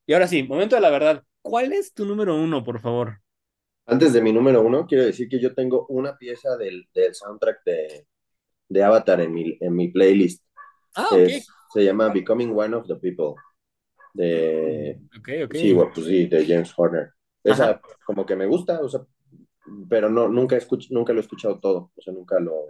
[0.06, 1.22] Y ahora sí, momento de la verdad.
[1.42, 3.20] ¿Cuál es tu número uno, por favor?
[3.86, 7.64] Antes de mi número uno, quiero decir que yo tengo una pieza del, del soundtrack
[7.64, 8.06] de,
[8.68, 10.44] de, Avatar en mi, en mi playlist.
[10.94, 11.28] Ah, ok.
[11.72, 13.40] se llama Becoming One of the People.
[14.14, 15.54] De, ok, ok.
[15.54, 17.10] Sí, pues sí, de James Horner.
[17.44, 19.02] Esa como que me gusta, o sea,
[19.88, 22.66] pero no, nunca, escuch, nunca lo he escuchado todo, o sea, nunca lo,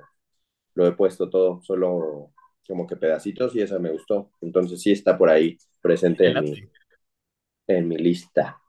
[0.74, 2.32] lo he puesto todo, solo
[2.66, 4.32] como que pedacitos y esa me gustó.
[4.40, 6.68] Entonces sí está por ahí presente en mi,
[7.66, 8.60] en mi lista.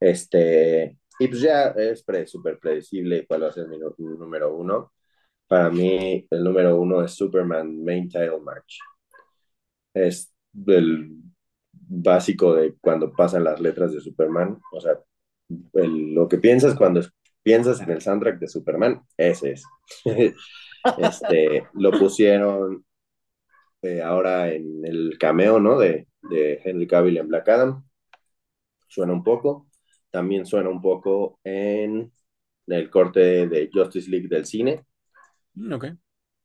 [0.00, 4.92] Este, y pues ya es pre, súper predecible cuál va a ser mi, número uno.
[5.46, 8.78] Para mí, el número uno es Superman Main Title March.
[9.92, 10.32] Es
[10.66, 11.12] el
[11.72, 14.60] básico de cuando pasan las letras de Superman.
[14.72, 14.98] O sea,
[15.72, 17.02] lo que piensas cuando
[17.42, 19.64] piensas en el soundtrack de Superman, ese es.
[20.98, 22.84] este, lo pusieron
[23.82, 25.78] eh, ahora en el cameo, ¿no?
[25.78, 27.84] De, de Henry Cavill en Black Adam.
[28.94, 29.66] Suena un poco.
[30.08, 32.12] También suena un poco en
[32.68, 34.86] el corte de Justice League del cine.
[35.54, 35.86] Mm, ok.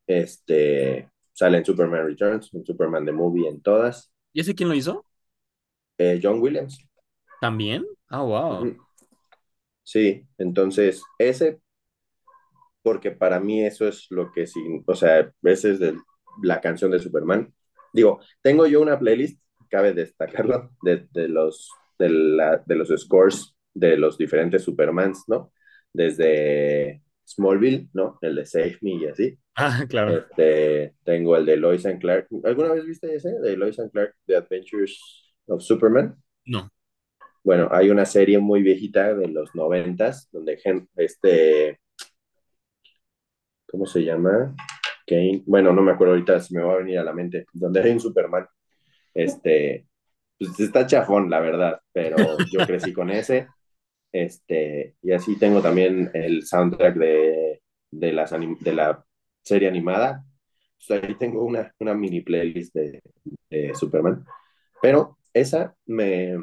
[0.07, 4.11] Este, sale en Superman Returns, en Superman The Movie, en todas.
[4.33, 5.05] ¿Y ese quién lo hizo?
[5.99, 6.83] Eh, John Williams.
[7.39, 7.85] ¿También?
[8.07, 8.75] Ah, wow.
[9.83, 11.61] Sí, entonces ese,
[12.81, 15.95] porque para mí eso es lo que, sí, o sea, ese es de
[16.41, 17.53] la canción de Superman.
[17.93, 23.55] Digo, tengo yo una playlist, cabe destacarlo, de, de los, de, la, de los scores
[23.73, 25.53] de los diferentes Supermans, ¿no?
[25.93, 28.17] Desde Smallville, ¿no?
[28.21, 29.37] El de Save Me y así.
[29.55, 30.17] Ah, claro.
[30.17, 32.27] Este, tengo el de Lois and Clark.
[32.43, 33.29] ¿Alguna vez viste ese?
[33.39, 36.15] De Lois and Clark, The Adventures of Superman.
[36.45, 36.71] No.
[37.43, 40.59] Bueno, hay una serie muy viejita de los noventas, donde
[40.95, 41.79] este,
[43.67, 44.55] ¿cómo se llama?
[45.07, 47.81] Kane, bueno, no me acuerdo ahorita, si me va a venir a la mente, donde
[47.81, 48.45] hay un Superman,
[49.13, 49.87] este,
[50.39, 52.15] pues está chafón, la verdad, pero
[52.51, 53.47] yo crecí con ese,
[54.11, 59.05] este, y así tengo también el soundtrack de, de, las de la
[59.43, 60.25] serie animada.
[60.89, 63.01] ahí tengo una, una mini playlist de,
[63.49, 64.25] de, Superman.
[64.81, 66.37] Pero esa me.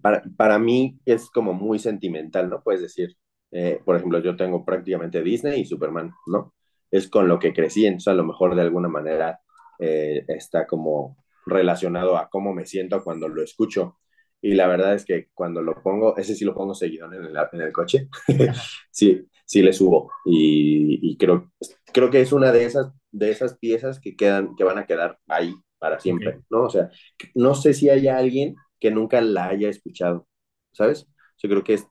[0.00, 2.62] Para, para, mí es como muy sentimental, ¿no?
[2.62, 3.16] Puedes decir,
[3.50, 6.54] eh, por ejemplo, yo tengo prácticamente Disney y Superman, ¿no?
[6.90, 9.40] Es con lo que crecí, entonces a lo mejor de alguna manera
[9.78, 11.16] eh, está como
[11.48, 13.98] relacionado a cómo me siento cuando lo escucho.
[14.40, 17.36] Y la verdad es que cuando lo pongo, ese sí lo pongo seguido en el,
[17.52, 18.08] en el coche,
[18.90, 20.12] sí, sí le subo.
[20.24, 21.52] Y, y, creo,
[21.92, 25.18] creo que es una de esas, de esas piezas que, quedan, que van a quedar
[25.26, 26.64] ahí para siempre, ¿no?
[26.64, 26.90] O sea,
[27.34, 30.26] no sé si haya alguien que nunca la haya escuchado,
[30.72, 31.08] ¿sabes?
[31.38, 31.86] Yo creo que es,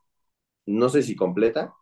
[0.66, 1.74] no sé si completa,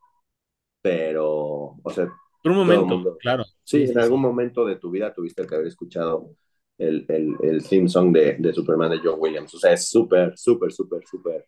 [0.82, 2.12] pero, o sea...
[2.44, 3.44] Por un momento, claro.
[3.64, 6.30] Sí, en algún momento de tu vida tuviste que haber escuchado
[6.78, 9.54] el, el, el theme song de, de, Superman de John Williams.
[9.54, 11.46] O sea, es súper, súper, súper, súper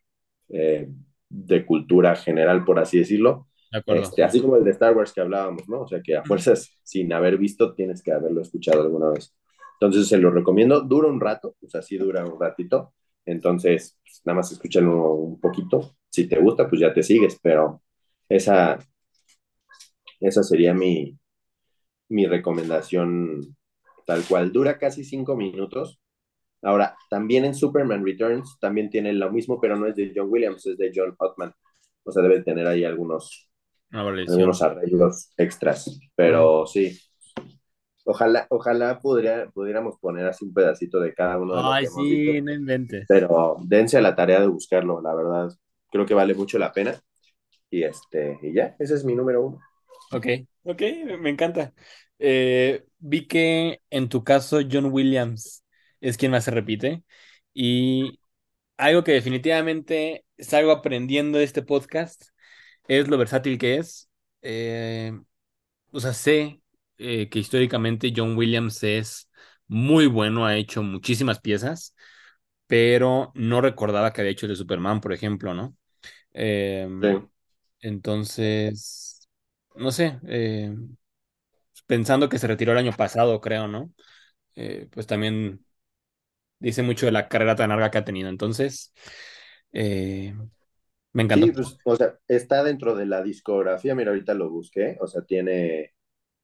[0.49, 0.89] eh,
[1.29, 3.47] de cultura general, por así decirlo.
[3.85, 5.81] Este, así como el de Star Wars que hablábamos, ¿no?
[5.81, 9.35] O sea, que a fuerzas, sin haber visto, tienes que haberlo escuchado alguna vez.
[9.79, 10.81] Entonces, se lo recomiendo.
[10.81, 12.93] Dura un rato, o sea, sí dura un ratito.
[13.25, 15.97] Entonces, pues, nada más escúchalo un poquito.
[16.09, 17.81] Si te gusta, pues ya te sigues, pero
[18.29, 18.79] esa,
[20.21, 21.17] esa sería mi,
[22.09, 23.55] mi recomendación
[24.07, 24.51] tal cual.
[24.51, 25.99] Dura casi cinco minutos.
[26.63, 30.65] Ahora, también en Superman Returns también tiene lo mismo, pero no es de John Williams,
[30.65, 31.53] es de John Ottman.
[32.03, 33.51] O sea, debe tener ahí algunos,
[33.91, 35.99] algunos arreglos extras.
[36.15, 36.97] Pero sí,
[38.05, 42.41] ojalá, ojalá podría, pudiéramos poner así un pedacito de cada uno de los Ay, sí,
[42.41, 43.05] no inventes.
[43.07, 45.49] Pero dense a la tarea de buscarlo, la verdad.
[45.91, 46.99] Creo que vale mucho la pena.
[47.69, 49.59] Y este, y ya, ese es mi número uno.
[50.13, 50.25] Ok,
[50.63, 50.81] ok,
[51.19, 51.73] me encanta.
[52.19, 55.63] Eh, vi que en tu caso John Williams
[56.01, 57.03] es quien más se repite
[57.53, 58.19] y
[58.77, 62.29] algo que definitivamente salgo aprendiendo de este podcast
[62.87, 64.09] es lo versátil que es.
[64.41, 65.11] Eh,
[65.91, 66.61] o sea, sé
[66.97, 69.29] eh, que históricamente John Williams es
[69.67, 71.95] muy bueno, ha hecho muchísimas piezas,
[72.67, 75.75] pero no recordaba que había hecho de Superman, por ejemplo, ¿no?
[76.31, 77.27] Em,
[77.81, 79.27] entonces,
[79.75, 80.19] no sé,
[81.87, 83.91] pensando que se retiró el año pasado, creo, ¿no?
[84.55, 85.65] Eh, pues también
[86.59, 88.29] dice mucho de la carrera tan larga que ha tenido.
[88.29, 88.93] Entonces,
[89.71, 90.35] eh,
[91.13, 91.45] me encantó.
[91.47, 95.23] Sí, pues, o sea, está dentro de la discografía, mira, ahorita lo busqué, o sea,
[95.23, 95.93] tiene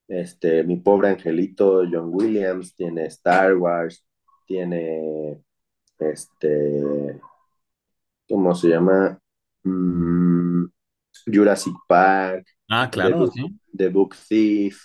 [0.08, 4.04] este, Mi Pobre Angelito, John Williams, tiene Star Wars,
[4.46, 5.40] tiene,
[5.98, 7.20] este,
[8.28, 9.18] ¿cómo se llama?
[9.62, 10.66] Mm,
[11.26, 12.46] Jurassic Park.
[12.68, 13.42] Ah, claro, sí.
[13.76, 14.78] The Book Thief,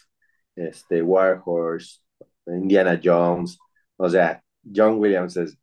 [0.59, 1.99] este, Warhorse,
[2.47, 3.57] Indiana Jones,
[3.97, 5.57] o sea, John Williams es,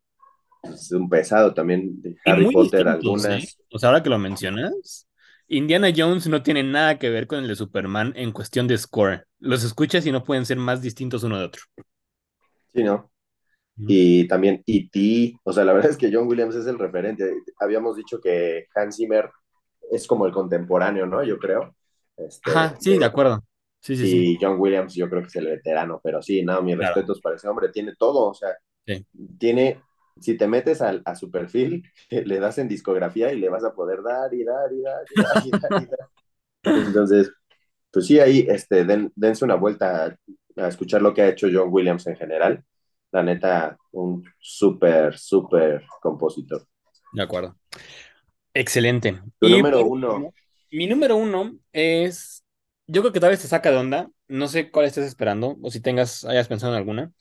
[0.92, 3.44] un pesado también, de Harry Potter algunas.
[3.44, 3.48] ¿eh?
[3.70, 5.06] O sea, ahora que lo mencionas,
[5.48, 9.26] Indiana Jones no tiene nada que ver con el de Superman en cuestión de score.
[9.38, 11.62] Los escuchas y no pueden ser más distintos uno de otro.
[12.74, 13.10] Sí, ¿no?
[13.78, 17.30] Y también E.T., o sea, la verdad es que John Williams es el referente.
[17.60, 19.30] Habíamos dicho que Hans Zimmer
[19.92, 21.22] es como el contemporáneo, ¿no?
[21.22, 21.76] Yo creo.
[22.16, 23.44] Este, Ajá, sí, de acuerdo.
[23.80, 26.76] Sí, sí, y John Williams yo creo que es el veterano, pero sí, no, mis
[26.76, 28.50] respetos para ese hombre, tiene todo, o sea,
[29.38, 29.80] tiene,
[30.20, 33.74] si te metes a, a, su perfil, le das en discografía y le vas a
[33.74, 35.82] poder dar y dar y dar y dar y dar.
[35.82, 36.08] Y dar.
[36.86, 37.30] Entonces,
[37.92, 41.48] pues sí, ahí este, den, dense una vuelta a, a, escuchar lo que ha hecho
[41.52, 42.64] John Williams en general.
[43.12, 46.66] La neta, un súper, súper compositor.
[47.12, 47.56] De acuerdo.
[48.52, 49.20] Excelente.
[49.38, 50.32] Tu número uno.
[50.70, 52.35] Mi número uno es,
[52.86, 55.70] yo creo que tal vez te saca de onda, no sé cuál estés esperando o
[55.70, 57.12] si tengas, hayas pensado en alguna,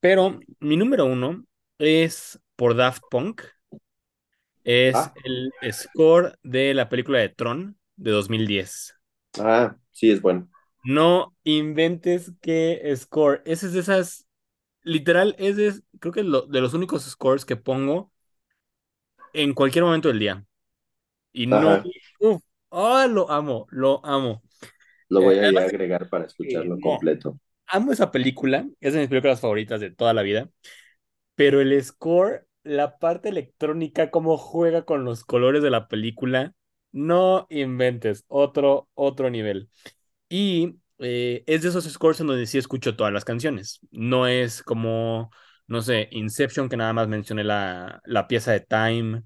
[0.00, 1.44] pero mi número uno
[1.78, 3.42] es por Daft Punk,
[4.64, 8.94] es Ah, el score de la película de Tron de 2010.
[9.38, 10.48] ah, sí, es bueno.
[10.82, 14.26] No inventes qué score, ese es de esas,
[14.82, 18.12] literal, es de, creo que es lo- de los únicos scores que pongo
[19.32, 20.44] en cualquier momento del día.
[21.32, 21.82] Y no,
[22.20, 24.42] uff, oh, lo amo, lo amo.
[25.10, 27.38] Lo Eh, voy a además agregar para escucharlo no, completo.
[27.68, 30.50] amo esa película, es de mis películas favoritas de toda la vida,
[31.36, 36.54] pero el score, la parte electrónica, cómo juega con los colores de la película,
[36.92, 39.70] no inventes, otro, otro nivel.
[40.28, 44.62] Y eh, es de esos scores en donde sí escucho todas las canciones, no es
[44.62, 45.30] como,
[45.68, 49.24] no sé, Inception, que nada más mencioné la, la pieza de Time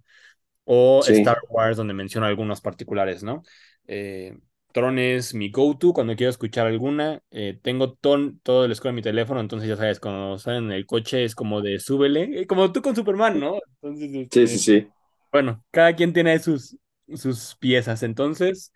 [0.64, 3.42] o Sí, Star Wars, donde menciono algunos particulares, ¿no?
[3.86, 4.38] Eh,
[4.72, 7.22] Tron es mi go-to cuando quiero escuchar alguna.
[7.30, 10.72] Eh, tengo ton, todo el score en mi teléfono, entonces ya sabes, cuando salen en
[10.72, 13.56] el coche es como de súbele, eh, como tú con Superman, ¿no?
[13.82, 14.92] Entonces, sí, sí, este, sí.
[15.32, 16.76] bueno, cada quien tiene sus,
[17.14, 18.02] sus piezas.
[18.02, 18.72] Entonces,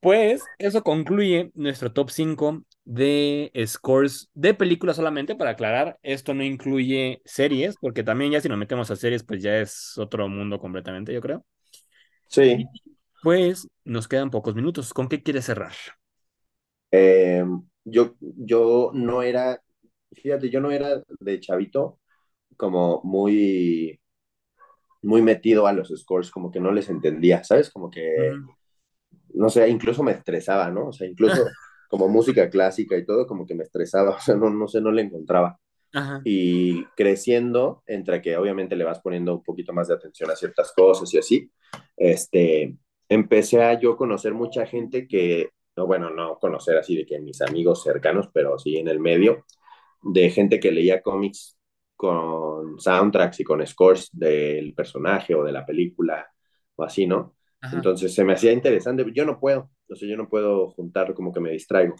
[0.00, 6.44] pues eso concluye nuestro top 5 de scores de películas solamente, para aclarar, esto no
[6.44, 10.58] incluye series, porque también ya si nos metemos a series, pues ya es otro mundo
[10.60, 11.44] completamente, yo creo.
[12.48, 12.68] Y Sí,
[13.26, 14.94] pues nos quedan pocos minutos.
[14.94, 15.72] ¿Con qué quieres cerrar?
[16.90, 17.44] Eh,
[17.84, 19.60] yo, yo no era,
[20.12, 22.00] fíjate, yo no era de chavito
[22.56, 24.00] como muy,
[25.02, 27.70] muy metido a los scores, como que no les entendía, ¿sabes?
[27.70, 28.56] Como que, Ujú.
[29.34, 30.88] no sé, incluso me estresaba, ¿no?
[30.88, 31.54] O sea, incluso
[31.88, 34.92] como música clásica y todo, como que me estresaba, o sea, no, no sé, no
[34.92, 35.58] le encontraba.
[35.92, 40.36] Ajá, Y creciendo, entre que obviamente le vas poniendo un poquito más de atención a
[40.36, 41.52] ciertas cosas y así,
[41.96, 42.76] este,
[43.08, 47.40] empecé a yo conocer mucha gente que, no, bueno, no conocer así de que mis
[47.42, 49.44] amigos cercanos, pero sí en el medio,
[50.02, 51.58] de gente que leía cómics
[51.96, 56.26] con soundtracks y con scores del personaje o de la película
[56.76, 57.34] o así, ¿no?
[57.60, 57.76] ajá.
[57.76, 61.32] Entonces se me hacía interesante, yo no puedo, o sea, yo no puedo juntar como
[61.32, 61.94] que me distraigo,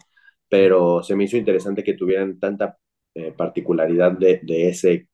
[0.47, 2.77] pero se me hizo interesante que tuvieran tanta
[3.13, 5.07] eh, particularidad de, de, ese,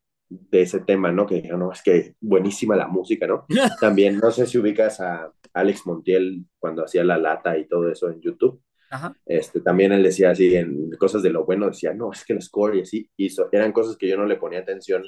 [0.49, 1.25] de ese tema, ¿no?
[1.25, 3.45] Que dijeron, no, es que buenísima la música, ¿no?
[3.79, 8.09] También, no sé si ubicas a Alex Montiel cuando hacía la lata y todo eso
[8.09, 8.61] en YouTube.
[8.89, 9.15] Ajá.
[9.25, 12.41] Este, también él decía así en cosas de lo bueno, decía, no, es que el
[12.41, 15.03] score y así, hizo, eran cosas que yo no le ponía atención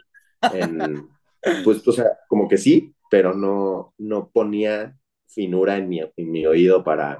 [0.54, 1.08] en,
[1.64, 6.48] pues, o sea, como que sí, pero no, no ponía finura en mi, en mi
[6.48, 7.20] oído para,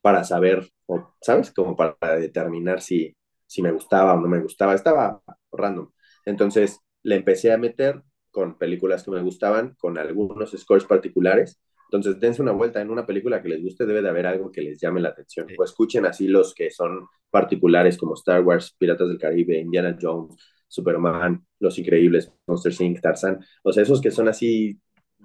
[0.00, 1.52] para saber, o, ¿sabes?
[1.52, 3.16] Como para determinar si,
[3.48, 4.74] si me gustaba o no me gustaba.
[4.74, 5.90] Estaba random.
[6.28, 11.60] Entonces le empecé a meter con películas que me gustaban, con algunos scores particulares.
[11.90, 14.60] Entonces, dense una vuelta en una película que les guste, debe de haber algo que
[14.60, 15.48] les llame la atención.
[15.48, 15.54] Sí.
[15.58, 20.36] O escuchen así los que son particulares, como Star Wars, Piratas del Caribe, Indiana Jones,
[20.68, 23.42] Superman, Los Increíbles, Monster Inc., Tarzan.
[23.62, 24.78] O sea, esos que son así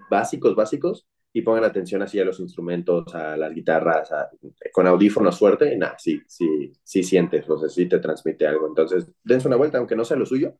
[0.10, 4.30] básicos, básicos, y pongan atención así a los instrumentos, a las guitarras, a,
[4.72, 8.68] con audífonos fuerte, y nada, sí, sí, sí sientes, o sea, sí te transmite algo.
[8.68, 10.56] Entonces, dense una vuelta, aunque no sea lo suyo,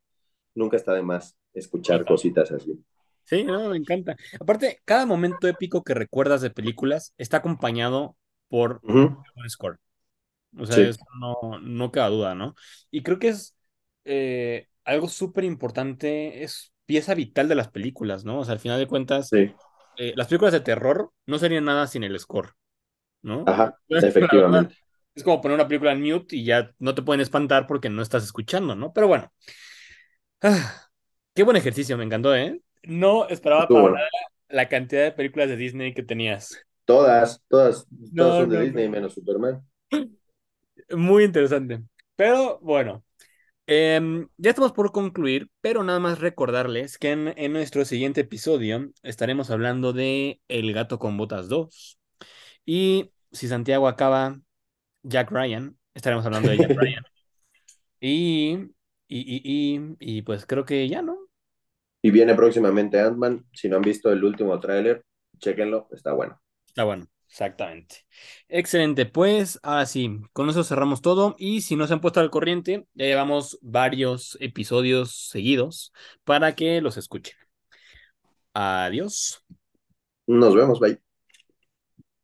[0.56, 2.84] nunca está de más escuchar cositas así.
[3.26, 4.16] Sí, no, me encanta.
[4.40, 8.18] Aparte, cada momento épico que recuerdas de películas está acompañado
[8.50, 9.08] por Uh -huh.
[9.36, 9.80] un score.
[10.58, 12.56] O sea, Sí, eso no, no queda duda, ¿no?
[12.92, 13.56] Y creo que es
[14.06, 18.40] eh, algo súper importante, es pieza vital de las películas, ¿no?
[18.40, 19.54] O sea, al final de cuentas, sí,
[19.98, 22.54] eh, las películas de terror no serían nada sin el score,
[23.24, 23.46] ¿no?
[23.46, 24.76] ajá, verdad, efectivamente.
[25.16, 28.02] es como poner una película en mute y ya no te pueden espantar porque no
[28.02, 28.94] estás escuchando, ¿no?
[28.94, 29.32] Pero bueno,
[30.44, 30.90] ah,
[31.34, 32.62] qué buen ejercicio, me encantó, ¿eh?
[32.84, 33.96] No esperaba para bueno.
[33.98, 34.10] nada
[34.50, 36.64] la cantidad de películas de Disney que tenías.
[36.86, 38.92] Todas, todas, todas son de no, Disney no.
[38.92, 39.62] menos Superman.
[40.92, 41.82] Muy interesante.
[42.16, 43.04] Pero bueno.
[43.66, 48.92] Em, ya estamos por concluir, pero nada más recordarles que en, en nuestro siguiente episodio
[49.04, 51.98] estaremos hablando de El gato con botas 2.
[52.66, 54.40] Y si Santiago acaba
[55.04, 57.04] Jack Ryan, estaremos hablando de Jack Ryan.
[58.02, 58.58] Y,
[59.20, 61.18] y, y, y, y pues creo que ya, ¿no?
[62.04, 63.46] y viene próximamente Ant-Man.
[63.52, 65.04] Si no han visto el último tráiler,
[65.40, 66.40] chéquenlo, está bueno.
[66.68, 68.06] Está bueno, exactamente.
[68.48, 71.36] Excelente, pues ahora sí, con eso cerramos todo.
[71.38, 75.94] Y si no se han puesto al corriente, ya llevamos varios episodios seguidos
[76.24, 77.36] para que los escuchen.
[78.56, 79.44] Adiós.
[80.28, 81.03] Nos vemos, bye.